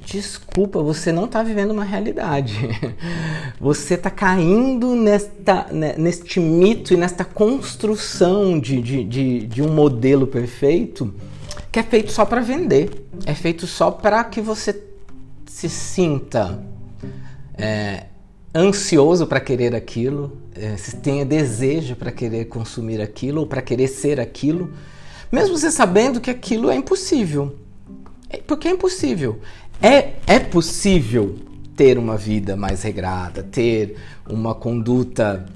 desculpa, 0.04 0.82
você 0.82 1.10
não 1.10 1.24
está 1.24 1.42
vivendo 1.42 1.70
uma 1.70 1.84
realidade. 1.84 2.68
Você 3.60 3.94
está 3.94 4.10
caindo 4.10 4.94
nesta, 4.96 5.68
né, 5.70 5.94
neste 5.96 6.40
mito 6.40 6.92
e 6.92 6.96
nesta 6.96 7.24
construção 7.24 8.58
de, 8.58 8.82
de, 8.82 9.04
de, 9.04 9.46
de 9.46 9.62
um 9.62 9.72
modelo 9.72 10.26
perfeito 10.26 11.14
que 11.70 11.78
é 11.78 11.82
feito 11.82 12.10
só 12.10 12.24
para 12.24 12.40
vender, 12.40 13.06
é 13.24 13.34
feito 13.34 13.66
só 13.66 13.90
para 13.90 14.22
que 14.24 14.40
você 14.40 14.82
se 15.46 15.68
sinta. 15.68 16.62
É, 17.56 18.06
ansioso 18.54 19.26
para 19.26 19.40
querer 19.40 19.74
aquilo, 19.74 20.41
é, 20.56 20.76
se 20.76 20.96
tenha 20.96 21.24
desejo 21.24 21.96
para 21.96 22.12
querer 22.12 22.46
consumir 22.46 23.00
aquilo 23.00 23.40
ou 23.40 23.46
para 23.46 23.62
querer 23.62 23.88
ser 23.88 24.20
aquilo, 24.20 24.72
mesmo 25.30 25.56
você 25.56 25.70
sabendo 25.70 26.20
que 26.20 26.30
aquilo 26.30 26.70
é 26.70 26.76
impossível. 26.76 27.56
É, 28.28 28.38
porque 28.38 28.68
é 28.68 28.70
impossível. 28.70 29.40
É, 29.80 30.12
é 30.26 30.38
possível 30.38 31.38
ter 31.76 31.98
uma 31.98 32.16
vida 32.16 32.56
mais 32.56 32.82
regrada, 32.82 33.42
ter 33.42 33.96
uma 34.28 34.54
conduta 34.54 35.46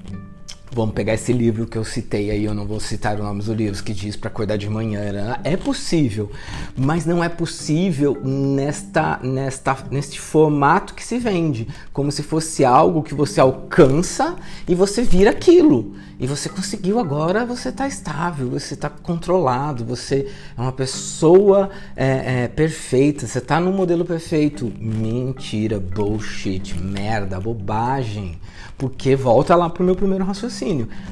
Vamos 0.69 0.93
pegar 0.93 1.13
esse 1.13 1.31
livro 1.31 1.65
que 1.65 1.77
eu 1.77 1.85
citei 1.85 2.29
aí, 2.29 2.43
eu 2.43 2.53
não 2.53 2.65
vou 2.65 2.79
citar 2.79 3.15
os 3.15 3.23
nomes 3.23 3.45
dos 3.45 3.55
livros, 3.55 3.79
que 3.79 3.93
diz 3.93 4.17
para 4.17 4.29
acordar 4.29 4.57
de 4.57 4.69
manhã. 4.69 5.13
Né? 5.13 5.39
É 5.43 5.55
possível, 5.55 6.29
mas 6.75 7.05
não 7.05 7.23
é 7.23 7.29
possível 7.29 8.17
nesta, 8.21 9.17
nesta, 9.23 9.77
neste 9.89 10.19
formato 10.19 10.93
que 10.93 11.03
se 11.03 11.17
vende, 11.19 11.69
como 11.93 12.11
se 12.11 12.21
fosse 12.21 12.65
algo 12.65 13.01
que 13.01 13.13
você 13.13 13.39
alcança 13.39 14.35
e 14.67 14.75
você 14.75 15.03
vira 15.03 15.31
aquilo. 15.31 15.95
E 16.19 16.25
você 16.25 16.49
conseguiu 16.49 16.97
agora, 16.97 17.45
você 17.45 17.69
está 17.69 17.87
estável, 17.87 18.49
você 18.49 18.73
está 18.73 18.89
controlado, 18.89 19.85
você 19.85 20.27
é 20.57 20.61
uma 20.61 20.71
pessoa 20.71 21.69
é, 21.95 22.43
é, 22.43 22.47
perfeita, 22.47 23.27
você 23.27 23.37
está 23.37 23.59
no 23.59 23.71
modelo 23.71 24.03
perfeito. 24.03 24.73
Mentira, 24.79 25.79
bullshit, 25.79 26.73
merda, 26.73 27.39
bobagem. 27.39 28.39
Porque 28.79 29.15
volta 29.15 29.55
lá 29.55 29.69
para 29.69 29.83
o 29.83 29.85
meu 29.85 29.95
primeiro 29.95 30.25
raciocínio. 30.25 30.56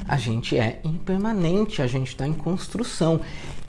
A 0.06 0.16
gente 0.16 0.56
é 0.56 0.80
impermanente, 0.84 1.82
a 1.82 1.86
gente 1.86 2.08
está 2.08 2.26
em 2.26 2.32
construção. 2.32 3.20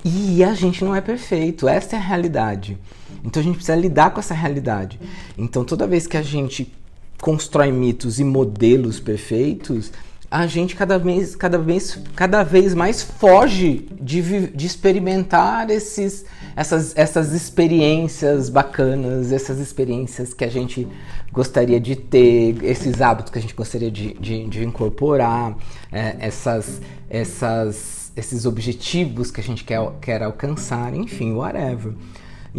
E 0.05 0.43
a 0.43 0.53
gente 0.53 0.85
não 0.85 0.95
é 0.95 1.01
perfeito, 1.01 1.67
essa 1.67 1.95
é 1.95 1.99
a 1.99 2.01
realidade. 2.01 2.77
Então 3.23 3.41
a 3.41 3.43
gente 3.43 3.55
precisa 3.55 3.75
lidar 3.75 4.11
com 4.11 4.19
essa 4.19 4.33
realidade. 4.33 4.99
Então 5.37 5.63
toda 5.63 5.87
vez 5.87 6.07
que 6.07 6.15
a 6.15 6.21
gente 6.21 6.71
constrói 7.19 7.71
mitos 7.71 8.19
e 8.19 8.23
modelos 8.23 8.99
perfeitos, 8.99 9.91
a 10.29 10.45
gente 10.45 10.75
cada 10.75 10.99
vez, 10.99 11.35
cada 11.35 11.57
vez, 11.57 11.99
cada 12.15 12.43
vez 12.43 12.73
mais 12.73 13.01
foge 13.01 13.87
de, 14.01 14.47
de 14.47 14.65
experimentar 14.65 15.69
esses, 15.69 16.25
essas, 16.55 16.95
essas 16.97 17.31
experiências 17.31 18.49
bacanas, 18.49 19.31
essas 19.31 19.59
experiências 19.59 20.33
que 20.33 20.43
a 20.43 20.49
gente 20.49 20.87
gostaria 21.31 21.79
de 21.79 21.95
ter, 21.95 22.61
esses 22.63 23.01
hábitos 23.01 23.31
que 23.31 23.39
a 23.39 23.41
gente 23.41 23.53
gostaria 23.53 23.89
de, 23.89 24.13
de, 24.15 24.47
de 24.47 24.63
incorporar, 24.65 25.55
é, 25.91 26.17
essas, 26.19 26.81
essas, 27.09 28.11
esses 28.15 28.45
objetivos 28.45 29.31
que 29.31 29.39
a 29.39 29.43
gente 29.43 29.63
quer, 29.63 29.79
quer 30.01 30.23
alcançar, 30.23 30.93
enfim, 30.93 31.33
whatever. 31.33 31.93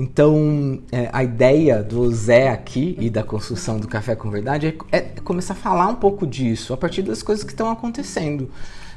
Então, 0.01 0.81
é, 0.93 1.11
a 1.13 1.25
ideia 1.25 1.83
do 1.83 2.09
Zé 2.15 2.51
aqui 2.51 2.97
e 3.01 3.11
da 3.11 3.25
construção 3.25 3.81
do 3.81 3.89
Café 3.89 4.15
com 4.15 4.31
Verdade 4.31 4.79
é, 4.93 4.97
é, 4.97 5.01
começar 5.25 5.55
a 5.55 5.57
falar 5.57 5.89
um 5.89 5.97
pouco 5.97 6.25
disso 6.25 6.73
a 6.73 6.77
partir 6.77 7.03
das 7.03 7.21
coisas 7.21 7.43
que 7.43 7.51
estão 7.51 7.69
acontecendo. 7.69 8.49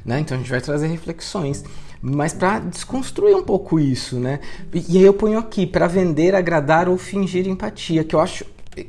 Né? 0.05 0.20
Então, 0.20 0.38
a 0.38 0.39
gente 0.39 0.51
vai 0.51 0.62
trazer 0.62 0.86
reflexões, 0.86 1.63
mas 2.00 2.36
para 2.36 2.60
desconstruir 2.60 3.36
um 3.36 3.41
pouco 3.41 3.79
isso. 3.79 4.20
Né? 4.20 4.41
E, 4.72 5.00
aí 5.00 5.03
eu 5.03 5.15
ponho 5.15 5.39
aqui, 5.39 5.65
para 5.65 5.88
vender, 5.88 6.36
agradar 6.36 6.88
ou 6.88 7.00
fingir 7.00 7.48
empatia, 7.48 8.03
que 8.03 8.15
eu 8.15 8.20
acho 8.20 8.46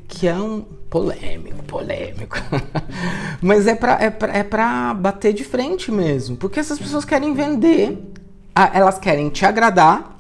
que 0.07 0.29
é 0.29 0.35
um 0.35 0.61
polêmico, 0.91 1.63
polêmico. 1.63 2.37
mas 3.41 3.67
é 3.67 3.75
para 3.75 3.99
é 4.05 4.39
é 4.39 4.95
bater 4.95 5.33
de 5.33 5.45
frente 5.45 5.91
mesmo, 5.91 6.37
porque 6.37 6.61
essas 6.61 6.79
pessoas 6.79 7.07
querem 7.07 7.33
vender, 7.33 7.99
elas 8.55 8.99
querem 8.99 9.31
te 9.31 9.47
agradar, 9.47 10.12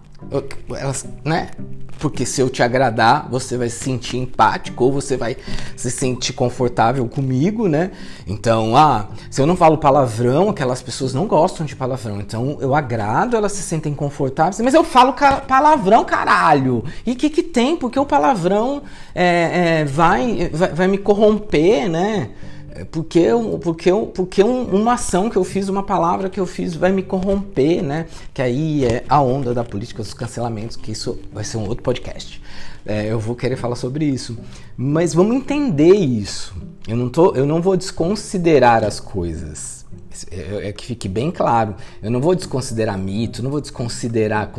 elas, 0.70 1.06
né? 1.24 1.50
Porque 1.98 2.26
se 2.26 2.40
eu 2.40 2.50
te 2.50 2.64
agradar, 2.64 3.28
você 3.30 3.56
vai 3.56 3.68
se 3.68 3.78
sentir 3.78 4.16
empático 4.16 4.84
ou 4.84 4.92
você 4.92 5.16
vai 5.16 5.36
se 5.76 5.88
sentir 5.88 6.32
confortável 6.32 7.06
comigo, 7.06 7.68
né? 7.68 7.92
Então, 8.26 8.76
ah, 8.76 9.08
se 9.30 9.40
eu 9.40 9.46
não 9.46 9.54
falo 9.54 9.78
palavrão, 9.78 10.50
aquelas 10.50 10.82
pessoas 10.82 11.14
não 11.14 11.26
gostam 11.28 11.64
de 11.64 11.76
palavrão. 11.76 12.20
Então, 12.20 12.58
eu 12.60 12.74
agrado, 12.74 13.36
elas 13.36 13.52
se 13.52 13.62
sentem 13.62 13.94
confortáveis. 13.94 14.60
Mas 14.60 14.74
eu 14.74 14.82
falo 14.82 15.14
palavrão, 15.46 16.04
caralho. 16.04 16.84
E 17.06 17.12
o 17.12 17.16
que, 17.16 17.30
que 17.30 17.42
tem? 17.42 17.76
Porque 17.76 17.98
o 18.00 18.04
palavrão 18.04 18.82
é, 19.14 19.82
é, 19.82 19.84
vai, 19.84 20.50
vai, 20.52 20.72
vai 20.72 20.88
me 20.88 20.98
corromper, 20.98 21.88
né? 21.88 22.30
É, 22.74 22.84
porque, 22.84 23.28
porque, 23.62 23.90
porque 24.14 24.42
uma 24.42 24.94
ação 24.94 25.28
que 25.28 25.36
eu 25.36 25.44
fiz, 25.44 25.68
uma 25.68 25.82
palavra 25.82 26.30
que 26.30 26.40
eu 26.40 26.46
fiz 26.46 26.74
vai 26.74 26.90
me 26.90 27.02
corromper, 27.02 27.82
né? 27.82 28.06
Que 28.32 28.40
aí 28.40 28.84
é 28.86 29.04
a 29.08 29.20
onda 29.20 29.52
da 29.52 29.62
política 29.62 30.02
dos 30.02 30.14
cancelamentos, 30.14 30.76
que 30.76 30.90
isso 30.90 31.18
vai 31.32 31.44
ser 31.44 31.58
um 31.58 31.68
outro 31.68 31.82
podcast. 31.82 32.40
É, 32.86 33.12
eu 33.12 33.18
vou 33.18 33.36
querer 33.36 33.56
falar 33.56 33.76
sobre 33.76 34.06
isso. 34.06 34.38
Mas 34.74 35.12
vamos 35.12 35.36
entender 35.36 35.94
isso. 35.94 36.54
Eu 36.88 36.96
não, 36.96 37.10
tô, 37.10 37.34
eu 37.34 37.44
não 37.46 37.60
vou 37.60 37.76
desconsiderar 37.76 38.82
as 38.84 38.98
coisas. 38.98 39.84
É, 40.30 40.68
é 40.68 40.72
que 40.72 40.86
fique 40.86 41.08
bem 41.08 41.30
claro. 41.30 41.74
Eu 42.02 42.10
não 42.10 42.22
vou 42.22 42.34
desconsiderar 42.34 42.96
mito, 42.96 43.42
não 43.42 43.50
vou 43.50 43.60
desconsiderar 43.60 44.50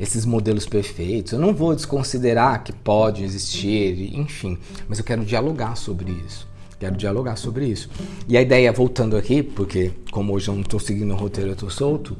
esses 0.00 0.26
modelos 0.26 0.66
perfeitos, 0.66 1.32
eu 1.32 1.38
não 1.38 1.54
vou 1.54 1.74
desconsiderar 1.76 2.64
que 2.64 2.72
pode 2.72 3.22
existir, 3.22 4.16
enfim. 4.18 4.58
Mas 4.88 4.98
eu 4.98 5.04
quero 5.04 5.24
dialogar 5.24 5.76
sobre 5.76 6.10
isso. 6.26 6.55
Quero 6.78 6.96
dialogar 6.96 7.36
sobre 7.36 7.66
isso. 7.66 7.88
E 8.28 8.36
a 8.36 8.42
ideia, 8.42 8.70
voltando 8.72 9.16
aqui, 9.16 9.42
porque 9.42 9.92
como 10.10 10.34
hoje 10.34 10.48
eu 10.48 10.54
não 10.54 10.62
estou 10.62 10.78
seguindo 10.78 11.12
o 11.12 11.16
roteiro, 11.16 11.50
eu 11.50 11.54
estou 11.54 11.70
solto, 11.70 12.16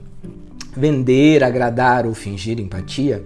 vender, 0.76 1.42
agradar 1.42 2.06
ou 2.06 2.14
fingir 2.14 2.60
empatia. 2.60 3.24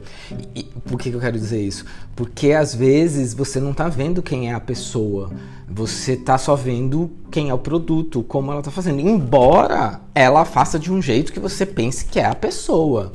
E, 0.54 0.64
por 0.64 0.99
que, 0.99 1.10
que, 1.10 1.16
eu 1.16 1.20
quero 1.20 1.38
dizer 1.38 1.60
isso? 1.60 1.84
Porque 2.14 2.52
às 2.52 2.75
vezes 2.75 3.34
você 3.34 3.60
não 3.60 3.72
está 3.72 3.88
vendo 3.88 4.22
quem 4.22 4.50
é 4.50 4.54
a 4.54 4.60
pessoa, 4.60 5.30
você 5.68 6.12
está 6.12 6.38
só 6.38 6.54
vendo 6.54 7.10
quem 7.30 7.49
é 7.49 7.54
o 7.54 7.58
produto, 7.58 8.22
como 8.22 8.50
ela 8.50 8.60
está 8.60 8.70
fazendo. 8.70 9.00
Embora 9.00 10.00
ela 10.14 10.44
faça 10.44 10.78
de 10.78 10.92
um 10.92 11.02
jeito 11.02 11.32
que 11.32 11.40
você 11.40 11.66
pense 11.66 12.04
que 12.04 12.20
é 12.20 12.25
a 12.25 12.34
pessoa. 12.34 13.12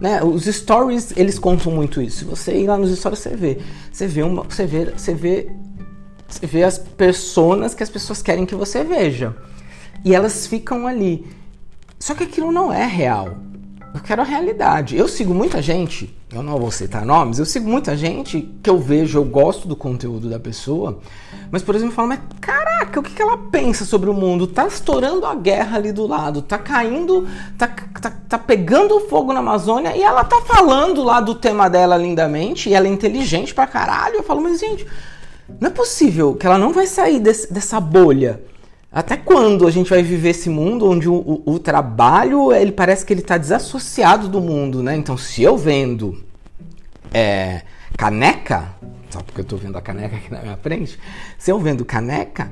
Né? 0.00 0.22
Os 0.22 0.44
stories, 0.44 1.12
eles 1.16 1.38
contam 1.38 1.72
muito 1.72 2.00
isso. 2.00 2.18
Se 2.18 2.24
você 2.24 2.56
ir 2.56 2.68
lá 2.68 2.76
nos 2.76 2.96
stories, 2.96 3.18
você 3.18 3.36
vê. 3.36 3.58
Você 3.90 4.06
vê, 4.06 4.22
uma, 4.22 4.44
você 4.44 4.64
vê, 4.64 4.92
você 4.96 5.12
vê 5.12 5.48
vê 6.42 6.62
as 6.62 6.78
personas 6.78 7.74
que 7.74 7.82
as 7.82 7.90
pessoas 7.90 8.22
querem 8.22 8.46
que 8.46 8.54
você 8.54 8.84
veja. 8.84 9.34
E 10.04 10.14
elas 10.14 10.46
ficam 10.46 10.86
ali. 10.86 11.26
Só 11.98 12.14
que 12.14 12.24
aquilo 12.24 12.52
não 12.52 12.72
é 12.72 12.86
real. 12.86 13.36
Eu 13.94 14.00
quero 14.00 14.22
a 14.22 14.24
realidade. 14.24 14.96
Eu 14.96 15.08
sigo 15.08 15.34
muita 15.34 15.62
gente, 15.62 16.14
eu 16.32 16.42
não 16.42 16.58
vou 16.58 16.70
citar 16.70 17.06
nomes, 17.06 17.38
eu 17.38 17.46
sigo 17.46 17.68
muita 17.68 17.96
gente 17.96 18.42
que 18.62 18.68
eu 18.68 18.78
vejo, 18.78 19.18
eu 19.18 19.24
gosto 19.24 19.66
do 19.66 19.74
conteúdo 19.74 20.28
da 20.28 20.38
pessoa, 20.38 21.00
mas, 21.50 21.62
por 21.62 21.74
exemplo, 21.74 21.92
eu 21.92 21.96
falo, 21.96 22.08
mas 22.08 22.20
caraca, 22.40 23.00
o 23.00 23.02
que, 23.02 23.14
que 23.14 23.22
ela 23.22 23.38
pensa 23.38 23.86
sobre 23.86 24.10
o 24.10 24.14
mundo? 24.14 24.46
Tá 24.46 24.66
estourando 24.66 25.24
a 25.24 25.34
guerra 25.34 25.78
ali 25.78 25.90
do 25.90 26.06
lado, 26.06 26.42
tá 26.42 26.58
caindo, 26.58 27.26
tá, 27.56 27.66
tá, 27.66 28.12
tá 28.28 28.38
pegando 28.38 29.00
fogo 29.08 29.32
na 29.32 29.40
Amazônia 29.40 29.96
e 29.96 30.02
ela 30.02 30.22
tá 30.22 30.42
falando 30.42 31.02
lá 31.02 31.20
do 31.20 31.34
tema 31.34 31.70
dela 31.70 31.96
lindamente 31.96 32.68
e 32.68 32.74
ela 32.74 32.86
é 32.86 32.90
inteligente 32.90 33.54
pra 33.54 33.66
caralho. 33.66 34.16
Eu 34.16 34.22
falo, 34.22 34.42
mas 34.42 34.60
gente, 34.60 34.86
não 35.60 35.68
é 35.68 35.72
possível 35.72 36.34
que 36.34 36.46
ela 36.46 36.58
não 36.58 36.72
vai 36.72 36.86
sair 36.86 37.20
desse, 37.20 37.52
dessa 37.52 37.80
bolha. 37.80 38.42
Até 38.90 39.16
quando 39.16 39.66
a 39.66 39.70
gente 39.70 39.90
vai 39.90 40.02
viver 40.02 40.30
esse 40.30 40.48
mundo 40.48 40.88
onde 40.88 41.08
o, 41.08 41.14
o, 41.14 41.54
o 41.54 41.58
trabalho 41.58 42.52
ele 42.52 42.72
parece 42.72 43.04
que 43.04 43.12
ele 43.12 43.20
está 43.20 43.36
desassociado 43.36 44.28
do 44.28 44.40
mundo, 44.40 44.82
né? 44.82 44.96
Então, 44.96 45.16
se 45.16 45.42
eu 45.42 45.56
vendo 45.56 46.22
é, 47.12 47.62
caneca, 47.96 48.68
só 49.10 49.20
porque 49.20 49.40
eu 49.40 49.42
estou 49.42 49.58
vendo 49.58 49.76
a 49.76 49.82
caneca 49.82 50.16
aqui 50.16 50.30
na 50.30 50.40
minha 50.40 50.56
frente, 50.56 50.98
se 51.38 51.50
eu 51.50 51.58
vendo 51.58 51.84
caneca, 51.84 52.50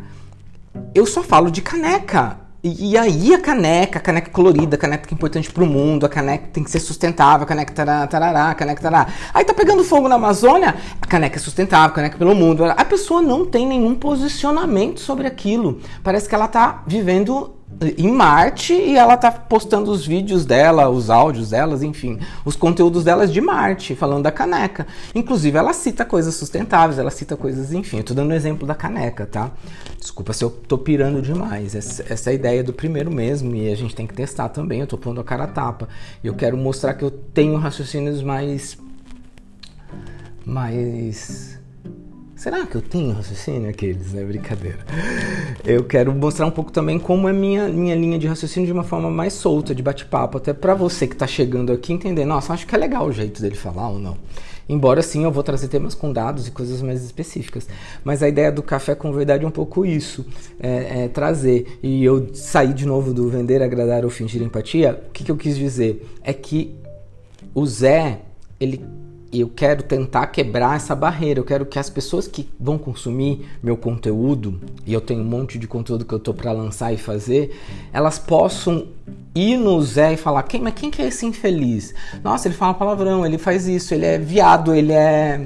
eu 0.95 1.07
só 1.07 1.23
falo 1.23 1.51
de 1.51 1.63
caneca. 1.63 2.39
E, 2.69 2.99
aí 2.99 3.33
a 3.33 3.41
caneca, 3.41 3.99
a 3.99 4.03
caneca 4.03 4.31
colorida, 4.31 4.75
a 4.75 4.79
caneca 4.79 5.07
que 5.07 5.15
é 5.15 5.17
importante 5.17 5.51
pro 5.53 5.65
mundo, 5.65 6.05
a 6.05 6.09
caneca 6.09 6.49
tem 6.53 6.65
que 6.65 6.71
ser 6.71 6.81
sustentável, 6.81 7.45
a 7.45 7.47
caneca 7.47 7.73
tarará, 7.73 8.07
tarará, 8.09 8.51
a 8.51 8.55
caneca 8.55 8.83
tarará. 8.83 9.13
Aí 9.33 9.45
tá 9.45 9.55
pegando 9.55 9.85
fogo 9.85 10.09
na 10.09 10.17
Amazônia, 10.17 10.75
a 11.01 11.07
caneca 11.07 11.37
é 11.37 11.39
sustentável, 11.39 11.91
a 11.91 11.95
caneca 11.95 12.19
pelo 12.19 12.35
mundo. 12.35 12.65
A 12.65 12.85
pessoa 12.85 13.23
não 13.23 13.47
tem 13.47 13.67
nenhum 13.67 13.95
posicionamento 13.95 14.99
sobre 14.99 15.29
aquilo. 15.29 15.81
Parece 16.03 16.29
que 16.29 16.35
ela 16.35 16.49
tá 16.49 16.83
vivendo 16.87 17.56
em 17.99 18.11
Marte 18.11 18.73
e 18.73 18.97
ela 18.97 19.17
tá 19.17 19.31
postando 19.31 19.91
os 19.91 20.07
vídeos 20.07 20.47
dela, 20.47 20.89
os 20.89 21.11
áudios 21.11 21.51
delas, 21.51 21.83
enfim, 21.83 22.19
os 22.45 22.57
conteúdos 22.57 23.05
delas 23.05 23.33
de 23.33 23.41
Marte, 23.41 23.95
falando 23.95 24.23
da 24.23 24.33
caneca. 24.33 24.87
Inclusive, 25.15 25.59
ela 25.59 25.73
cita 25.73 26.05
coisas 26.05 26.35
sustentáveis, 26.35 26.99
ela 26.99 27.11
cita 27.11 27.37
coisas, 27.37 27.73
enfim. 27.73 27.99
Eu 27.99 28.05
tô 28.05 28.15
dando 28.15 28.31
um 28.31 28.35
exemplo 28.35 28.67
da 28.67 28.75
caneca, 28.75 29.27
tá? 29.27 29.51
Desculpa 30.01 30.33
se 30.33 30.43
eu 30.43 30.51
tô 30.51 30.79
pirando 30.79 31.21
demais. 31.21 31.75
Essa, 31.75 32.05
essa 32.09 32.31
é 32.31 32.33
a 32.33 32.35
ideia 32.35 32.65
do 32.65 32.73
primeiro 32.73 33.11
mesmo 33.11 33.55
e 33.55 33.71
a 33.71 33.77
gente 33.77 33.95
tem 33.95 34.07
que 34.07 34.15
testar 34.15 34.49
também. 34.49 34.81
Eu 34.81 34.87
tô 34.87 34.97
pondo 34.97 35.21
a 35.21 35.25
cara 35.25 35.45
a 35.45 35.49
tapa. 35.49 35.89
E 36.25 36.27
eu 36.27 36.35
quero 36.35 36.57
mostrar 36.57 36.95
que 36.95 37.05
eu 37.05 37.11
tenho 37.11 37.57
raciocínios 37.57 38.23
mais. 38.23 38.79
mais 40.45 41.59
Será 42.37 42.67
que 42.67 42.77
eu 42.77 42.83
tenho 42.83 43.15
raciocínio? 43.15 43.71
Aqueles, 43.71 44.13
né? 44.13 44.23
Brincadeira. 44.23 44.79
Eu 45.65 45.83
quero 45.85 46.15
mostrar 46.15 46.45
um 46.45 46.51
pouco 46.51 46.71
também 46.71 46.99
como 46.99 47.27
é 47.29 47.33
minha, 47.33 47.67
minha 47.69 47.95
linha 47.95 48.19
de 48.19 48.27
raciocínio 48.27 48.67
de 48.67 48.73
uma 48.73 48.85
forma 48.85 49.11
mais 49.11 49.33
solta, 49.33 49.75
de 49.75 49.83
bate-papo, 49.83 50.37
até 50.37 50.53
para 50.53 50.75
você 50.75 51.07
que 51.07 51.15
está 51.15 51.27
chegando 51.27 51.73
aqui 51.73 51.95
entender, 51.95 52.27
nossa, 52.27 52.53
acho 52.53 52.67
que 52.67 52.75
é 52.75 52.79
legal 52.79 53.07
o 53.07 53.13
jeito 53.13 53.41
dele 53.41 53.55
falar 53.55 53.89
ou 53.89 53.99
não. 53.99 54.19
Embora 54.69 55.01
sim 55.01 55.25
eu 55.25 55.33
vou 55.33 55.43
trazer 55.43 55.69
temas 55.69 55.95
com 55.95 56.13
dados 56.13 56.47
e 56.47 56.51
coisas 56.51 56.83
mais 56.83 57.03
específicas. 57.03 57.67
Mas 58.05 58.23
a 58.23 58.29
ideia 58.29 58.53
do 58.53 58.63
café 58.63 58.95
com 58.95 59.11
verdade 59.13 59.45
é 59.45 59.49
um 59.49 59.51
pouco 59.51 59.87
isso, 59.87 60.27
é, 60.61 61.05
é 61.05 61.09
trazer. 61.09 61.79
E 61.83 62.05
eu 62.05 62.35
saí 62.35 62.75
de 62.75 62.85
novo 62.85 63.15
do 63.15 63.31
vender, 63.31 63.63
agradar 63.63 64.05
ou 64.05 64.11
fingir 64.11 64.43
empatia. 64.43 65.03
O 65.09 65.13
que, 65.13 65.25
que 65.25 65.31
eu 65.31 65.37
quis 65.37 65.57
dizer? 65.57 66.07
É 66.23 66.35
que 66.35 66.75
o 67.55 67.65
Zé, 67.65 68.21
ele 68.61 68.85
eu 69.33 69.49
quero 69.49 69.83
tentar 69.83 70.29
quebrar 70.29 70.77
essa 70.77 70.95
barreira. 70.95 71.41
Eu 71.41 71.45
quero 71.45 71.67
que 71.67 71.79
as 71.79 71.91
pessoas 71.91 72.27
que 72.27 72.49
vão 72.59 72.79
consumir 72.79 73.47
meu 73.63 73.77
conteúdo, 73.77 74.61
e 74.87 74.93
eu 74.93 75.01
tenho 75.01 75.21
um 75.21 75.25
monte 75.25 75.59
de 75.59 75.67
conteúdo 75.67 76.05
que 76.05 76.13
eu 76.13 76.19
tô 76.19 76.33
para 76.33 76.53
lançar 76.53 76.93
e 76.93 76.97
fazer, 76.97 77.59
elas 77.93 78.19
possam 78.19 78.87
ir 79.35 79.57
no 79.57 79.81
Zé 79.83 80.15
e 80.15 80.17
falar: 80.17 80.43
quem, 80.45 80.61
mas 80.61 80.75
quem 80.75 80.91
que 80.91 81.03
é 81.03 81.09
esse 81.09 81.27
infeliz? 81.27 81.95
Nossa, 82.23 82.49
ele 82.49 82.55
fala 82.55 82.75
palavrão, 82.75 83.27
ele 83.27 83.39
faz 83.39 83.67
isso, 83.67 83.95
ele 83.95 84.07
é 84.07 84.19
viado, 84.19 84.75
ele 84.75 84.93
é. 84.93 85.41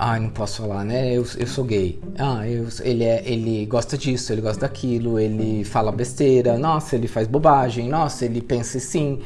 Ai, 0.00 0.20
não 0.20 0.30
posso 0.30 0.62
falar, 0.62 0.84
né? 0.84 1.12
Eu, 1.12 1.26
eu 1.36 1.46
sou 1.48 1.64
gay. 1.64 1.98
Ah, 2.16 2.48
eu, 2.48 2.68
ele, 2.82 3.02
é, 3.02 3.20
ele 3.26 3.66
gosta 3.66 3.98
disso, 3.98 4.32
ele 4.32 4.40
gosta 4.40 4.60
daquilo, 4.60 5.18
ele 5.18 5.64
fala 5.64 5.90
besteira. 5.90 6.56
Nossa, 6.56 6.94
ele 6.94 7.08
faz 7.08 7.26
bobagem. 7.26 7.88
Nossa, 7.88 8.24
ele 8.24 8.40
pensa 8.40 8.78
assim 8.78 9.20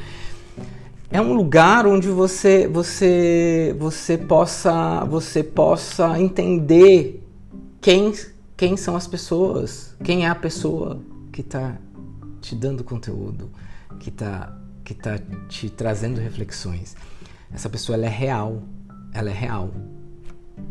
é 1.13 1.21
um 1.21 1.31
lugar 1.31 1.85
onde 1.85 2.09
você 2.09 2.67
você 2.67 3.75
você 3.77 4.17
possa 4.17 5.05
você 5.05 5.43
possa 5.43 6.19
entender 6.19 7.23
quem 7.79 8.11
quem 8.57 8.75
são 8.75 8.95
as 8.95 9.05
pessoas, 9.05 9.95
quem 10.03 10.25
é 10.25 10.29
a 10.29 10.33
pessoa 10.33 10.99
que 11.31 11.41
está 11.41 11.77
te 12.41 12.55
dando 12.55 12.83
conteúdo, 12.83 13.51
que 13.99 14.09
está 14.09 14.57
que 14.83 14.95
tá 14.95 15.19
te 15.47 15.69
trazendo 15.69 16.19
reflexões. 16.19 16.95
Essa 17.53 17.69
pessoa 17.69 17.95
ela 17.95 18.07
é 18.07 18.09
real, 18.09 18.63
ela 19.13 19.29
é 19.29 19.33
real. 19.33 19.69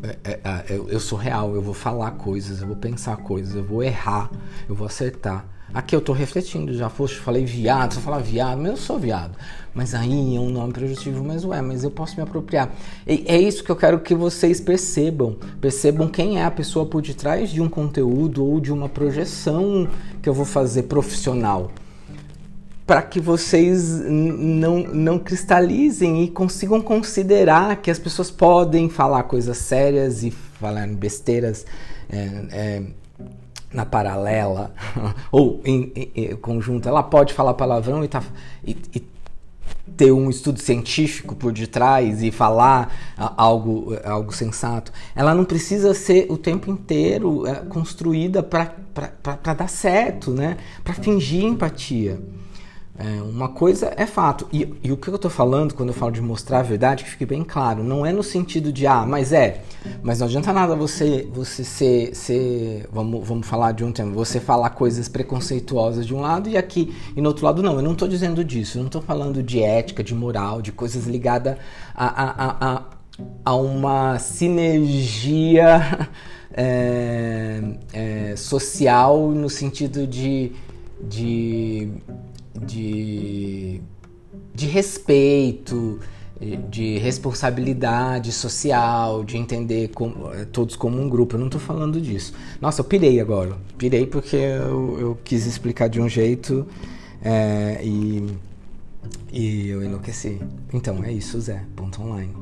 É, 0.03 0.17
é, 0.25 0.41
é, 0.45 0.65
eu 0.89 1.01
sou 1.01 1.19
real, 1.19 1.55
eu 1.55 1.63
vou 1.63 1.75
falar 1.75 2.13
coisas, 2.13 2.61
eu 2.61 2.67
vou 2.67 2.77
pensar 2.77 3.17
coisas, 3.17 3.55
eu 3.55 3.65
vou 3.65 3.83
errar, 3.83 4.31
eu 4.69 4.75
vou 4.75 4.87
acertar. 4.87 5.47
Aqui 5.75 5.95
eu 5.95 6.01
estou 6.01 6.15
refletindo, 6.15 6.75
já 6.75 6.91
foste, 6.91 7.19
falei 7.19 7.47
viado, 7.47 7.95
só 7.95 8.01
falar 8.01 8.19
viado, 8.19 8.59
mas 8.59 8.73
eu 8.73 8.77
sou 8.77 8.99
viado. 8.99 9.33
Mas 9.75 9.95
aí 9.95 10.37
é 10.37 10.41
um 10.41 10.51
nome 10.51 10.71
prejudicativo, 10.71 11.25
mas 11.25 11.47
ué, 11.47 11.63
mas 11.63 11.83
eu 11.83 11.91
posso 11.91 12.15
me 12.17 12.23
apropriar. 12.23 12.71
E 13.07 13.25
é 13.27 13.41
isso 13.41 13.65
que 13.65 13.71
eu 13.71 13.77
quero 13.77 13.99
que 14.01 14.15
vocês 14.15 14.61
percebam. 14.61 15.37
Percebam 15.63 16.09
quem 16.09 16.39
é 16.39 16.45
a 16.45 16.51
pessoa 16.51 16.85
por 16.85 17.01
detrás 17.01 17.49
de 17.49 17.63
um 17.63 17.71
conteúdo 17.71 18.45
ou 18.45 18.61
de 18.61 18.71
uma 18.71 18.87
projeção 18.87 19.89
que 20.21 20.29
eu 20.29 20.35
vou 20.35 20.45
fazer 20.45 20.85
profissional. 20.85 21.71
Para 22.87 23.03
que 23.03 23.21
vocês 23.21 23.89
não, 24.01 24.79
não 24.79 25.19
cristalizem 25.19 26.25
e 26.25 26.29
consigam 26.29 26.81
considerar 26.81 27.77
que 27.77 27.91
as 27.91 27.99
pessoas 27.99 28.31
podem 28.31 28.89
falar 28.89 29.23
coisas 29.25 29.59
sérias 29.59 30.25
e 30.25 30.31
falar 30.31 30.87
besteiras. 30.89 31.65
É, 32.11 32.45
é, 32.51 32.83
na 33.73 33.87
paralela 33.87 34.71
ou 35.33 35.61
em, 35.65 35.91
em, 35.97 36.11
em, 36.15 36.37
conjunto, 36.37 36.89
ela 36.89 37.03
pode 37.03 37.33
falar 37.33 37.55
palavrão 37.55 38.05
e, 38.05 38.09
tá, 38.09 38.23
e, 38.63 38.77
e, 38.95 39.03
ter 39.97 40.13
um 40.13 40.31
estudo 40.31 40.61
científico 40.61 41.35
por 41.35 41.53
detrás 41.53 42.23
e 42.23 42.31
falar 42.31 42.95
algo, 43.37 43.97
algo 44.05 44.33
sensato. 44.33 44.93
Ela 45.15 45.35
não 45.35 45.45
precisa 45.45 45.93
ser 45.95 46.27
o 46.31 46.37
tempo 46.37 46.71
inteiro 46.71 47.47
é, 47.47 47.57
construída 47.57 48.43
para 48.43 49.55
dar 49.57 49.69
certo, 49.69 50.31
né? 50.31 50.57
para 50.83 50.95
fingir 50.95 51.45
empatia. 51.45 52.21
É, 52.99 53.23
uma 53.23 53.49
coisa 53.49 53.93
é 53.97 54.05
fato. 54.05 54.47
E, 54.53 54.69
e, 54.83 54.93
o 54.93 54.99
que 54.99 55.09
eu 55.09 55.15
estou 55.15 55.31
falando 55.31 55.75
quando 55.75 55.89
eu 55.89 55.95
falo 55.95 56.13
de 56.13 56.21
mostrar 56.21 56.59
a 56.59 56.63
verdade, 56.63 57.05
que 57.05 57.11
fique 57.11 57.25
bem 57.25 57.43
claro, 57.43 57.83
não 57.83 58.05
é 58.05 58.13
no 58.13 58.23
sentido 58.23 58.71
de, 58.71 58.87
ah, 58.87 59.07
mas 59.07 59.33
é, 59.33 59.63
mas 60.03 60.19
não 60.19 60.27
adianta 60.27 60.53
nada 60.53 60.77
você 60.77 61.27
você 61.33 61.65
ser, 61.65 62.15
ser 62.15 62.87
vamos, 62.93 63.27
vamos 63.27 63.47
falar 63.47 63.73
de 63.73 63.83
um 63.83 63.91
tema, 63.91 64.13
você 64.13 64.39
falar 64.39 64.71
coisas 64.71 65.09
preconceituosas 65.09 66.07
de 66.07 66.15
um 66.15 66.21
lado 66.21 66.51
e 66.51 66.57
aqui, 66.57 66.95
e 67.17 67.21
no 67.23 67.29
outro 67.29 67.47
lado 67.47 67.63
não. 67.63 67.77
Eu 67.77 67.83
não 67.83 67.93
estou 67.93 68.07
dizendo 68.07 68.45
disso, 68.45 68.77
eu 68.77 68.83
não 68.83 68.89
estou 68.89 69.01
falando 69.01 69.43
de 69.43 69.63
ética, 69.63 70.05
de 70.05 70.15
moral, 70.15 70.61
de 70.61 70.71
coisas 70.71 71.07
ligadas 71.07 71.57
a, 71.95 72.07
a, 72.07 72.75
a, 72.75 72.83
a 73.43 73.55
uma 73.57 74.19
sinergia 74.19 76.09
é, 76.53 77.63
é, 77.93 78.37
social 78.37 79.31
no 79.31 79.49
sentido 79.49 80.07
de. 80.07 80.53
de 81.01 81.89
de, 82.67 83.81
de 84.55 84.67
respeito, 84.67 86.01
de 86.69 86.99
responsabilidade 86.99 88.33
social, 88.33 89.23
de 89.25 89.37
entender 89.37 89.89
como, 89.89 90.33
eh, 90.33 90.45
todos 90.47 90.75
como 90.75 91.01
um 91.01 91.09
grupo. 91.09 91.37
Eu 91.37 91.41
não 91.41 91.47
estou 91.47 91.61
falando 91.61 92.01
disso. 92.01 92.35
Nossa, 92.61 92.81
eu 92.81 92.85
pirei 92.85 93.21
agora. 93.21 93.57
Pirei 93.79 94.07
porque 94.07 94.37
eu, 94.37 94.99
eu 94.99 95.19
quis 95.23 95.47
explicar 95.47 95.89
de 95.89 96.01
um 96.01 96.09
jeito 96.09 96.67
é, 97.23 97.81
e, 97.83 98.27
e 99.33 99.69
eu 99.69 99.85
enlouqueci. 99.85 100.41
Então 100.73 101.05
é 101.05 101.13
isso, 101.13 101.41
Zé. 101.41 101.63
Ponto 101.77 102.03
online. 102.03 102.35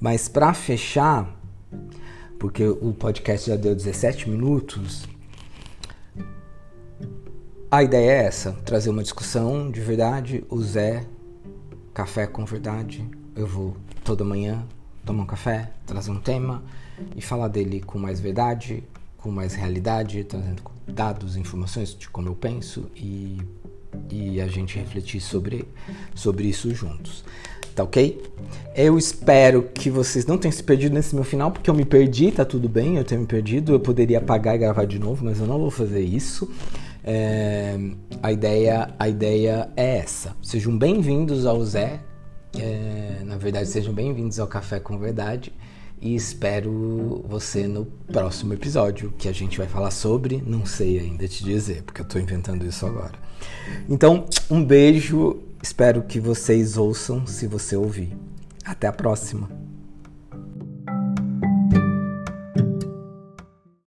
Mas 0.00 0.28
para 0.28 0.54
fechar, 0.54 1.38
porque 2.40 2.66
o 2.66 2.94
podcast 2.94 3.50
já 3.50 3.54
deu 3.54 3.76
17 3.76 4.28
minutos. 4.28 5.06
A 7.70 7.84
ideia 7.84 8.10
é 8.10 8.24
essa: 8.24 8.52
trazer 8.64 8.88
uma 8.88 9.02
discussão 9.02 9.70
de 9.70 9.80
verdade. 9.80 10.42
O 10.48 10.60
Zé, 10.60 11.04
café 11.92 12.26
com 12.26 12.44
verdade. 12.46 13.06
Eu 13.36 13.46
vou 13.46 13.76
toda 14.02 14.24
manhã 14.24 14.66
tomar 15.04 15.22
um 15.22 15.26
café, 15.26 15.70
trazer 15.86 16.10
um 16.10 16.18
tema 16.18 16.64
e 17.14 17.20
falar 17.20 17.48
dele 17.48 17.80
com 17.80 17.98
mais 17.98 18.18
verdade, 18.18 18.82
com 19.18 19.30
mais 19.30 19.54
realidade, 19.54 20.24
trazendo 20.24 20.62
dados, 20.88 21.36
informações 21.36 21.94
de 21.94 22.08
como 22.08 22.28
eu 22.28 22.34
penso 22.34 22.90
e, 22.96 23.38
e 24.10 24.40
a 24.40 24.48
gente 24.48 24.78
refletir 24.78 25.20
sobre, 25.20 25.68
sobre 26.14 26.48
isso 26.48 26.74
juntos 26.74 27.22
tá 27.74 27.82
ok? 27.82 28.20
Eu 28.74 28.96
espero 28.96 29.68
que 29.74 29.90
vocês 29.90 30.26
não 30.26 30.38
tenham 30.38 30.52
se 30.52 30.62
perdido 30.62 30.94
nesse 30.94 31.14
meu 31.14 31.24
final, 31.24 31.50
porque 31.50 31.68
eu 31.68 31.74
me 31.74 31.84
perdi, 31.84 32.30
tá 32.30 32.44
tudo 32.44 32.68
bem, 32.68 32.96
eu 32.96 33.04
tenho 33.04 33.22
me 33.22 33.26
perdido. 33.26 33.72
Eu 33.72 33.80
poderia 33.80 34.18
apagar 34.18 34.54
e 34.54 34.58
gravar 34.58 34.84
de 34.84 34.98
novo, 34.98 35.24
mas 35.24 35.40
eu 35.40 35.46
não 35.46 35.58
vou 35.58 35.70
fazer 35.70 36.00
isso. 36.00 36.50
É, 37.02 37.76
a, 38.22 38.30
ideia, 38.30 38.90
a 38.98 39.08
ideia 39.08 39.70
é 39.76 39.98
essa. 39.98 40.36
Sejam 40.42 40.76
bem-vindos 40.76 41.46
ao 41.46 41.62
Zé. 41.64 42.00
É, 42.58 43.22
na 43.24 43.36
verdade, 43.36 43.68
sejam 43.68 43.92
bem-vindos 43.92 44.38
ao 44.38 44.46
Café 44.46 44.78
com 44.80 44.98
Verdade. 44.98 45.52
E 46.00 46.14
espero 46.14 47.24
você 47.28 47.68
no 47.68 47.84
próximo 47.84 48.54
episódio, 48.54 49.12
que 49.18 49.28
a 49.28 49.32
gente 49.32 49.58
vai 49.58 49.66
falar 49.66 49.90
sobre. 49.90 50.42
Não 50.46 50.64
sei 50.64 50.98
ainda 50.98 51.28
te 51.28 51.44
dizer, 51.44 51.82
porque 51.82 52.00
eu 52.00 52.06
tô 52.06 52.18
inventando 52.18 52.64
isso 52.64 52.86
agora. 52.86 53.12
Então, 53.88 54.24
um 54.50 54.64
beijo 54.64 55.38
Espero 55.62 56.02
que 56.02 56.18
vocês 56.18 56.76
ouçam 56.76 57.26
se 57.26 57.46
você 57.46 57.76
ouvir. 57.76 58.16
Até 58.64 58.86
a 58.86 58.92
próxima! 58.92 59.69